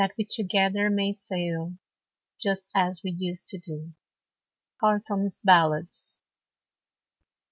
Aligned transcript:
"That 0.01 0.17
we 0.17 0.25
together 0.25 0.89
may 0.89 1.11
sail, 1.11 1.77
Just 2.39 2.71
as 2.73 3.01
we 3.03 3.11
used 3.11 3.49
to 3.49 3.59
do." 3.59 3.93
Carleton's 4.79 5.39
Ballads. 5.39 6.19